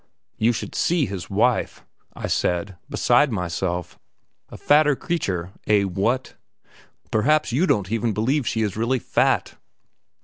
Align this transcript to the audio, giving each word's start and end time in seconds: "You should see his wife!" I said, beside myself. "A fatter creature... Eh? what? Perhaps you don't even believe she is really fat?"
"You 0.39 0.51
should 0.51 0.73
see 0.73 1.05
his 1.05 1.29
wife!" 1.29 1.85
I 2.15 2.25
said, 2.25 2.75
beside 2.89 3.31
myself. 3.31 3.99
"A 4.49 4.57
fatter 4.57 4.95
creature... 4.95 5.51
Eh? 5.67 5.83
what? 5.83 6.33
Perhaps 7.11 7.51
you 7.51 7.67
don't 7.67 7.91
even 7.91 8.11
believe 8.11 8.47
she 8.47 8.63
is 8.63 8.75
really 8.75 8.97
fat?" 8.97 9.57